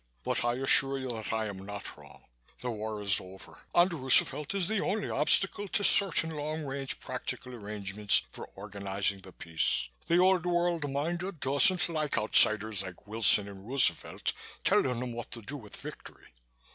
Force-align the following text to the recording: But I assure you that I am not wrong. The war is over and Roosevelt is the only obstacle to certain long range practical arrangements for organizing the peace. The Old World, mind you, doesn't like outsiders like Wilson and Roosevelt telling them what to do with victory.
But 0.23 0.43
I 0.43 0.55
assure 0.55 0.97
you 0.97 1.09
that 1.09 1.31
I 1.31 1.45
am 1.45 1.63
not 1.63 1.95
wrong. 1.95 2.23
The 2.61 2.71
war 2.71 3.03
is 3.03 3.21
over 3.21 3.59
and 3.75 3.93
Roosevelt 3.93 4.55
is 4.55 4.67
the 4.67 4.79
only 4.83 5.11
obstacle 5.11 5.67
to 5.67 5.83
certain 5.83 6.31
long 6.31 6.63
range 6.65 6.99
practical 6.99 7.53
arrangements 7.53 8.25
for 8.31 8.49
organizing 8.55 9.19
the 9.19 9.31
peace. 9.31 9.89
The 10.07 10.17
Old 10.17 10.47
World, 10.47 10.89
mind 10.89 11.21
you, 11.21 11.31
doesn't 11.31 11.87
like 11.87 12.17
outsiders 12.17 12.81
like 12.81 13.05
Wilson 13.05 13.47
and 13.47 13.67
Roosevelt 13.67 14.33
telling 14.63 14.99
them 15.01 15.11
what 15.13 15.29
to 15.33 15.43
do 15.43 15.55
with 15.55 15.75
victory. 15.77 16.33